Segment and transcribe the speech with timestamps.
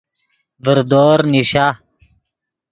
[0.63, 1.65] ڤردور نیشا